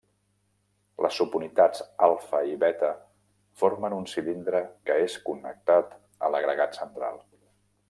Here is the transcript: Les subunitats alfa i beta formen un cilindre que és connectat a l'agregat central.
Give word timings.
Les 1.05 1.17
subunitats 1.19 1.83
alfa 2.07 2.39
i 2.53 2.57
beta 2.63 2.89
formen 3.63 3.97
un 3.99 4.09
cilindre 4.15 4.63
que 4.89 4.97
és 5.11 5.19
connectat 5.29 5.95
a 6.29 6.33
l'agregat 6.37 6.83
central. 6.83 7.25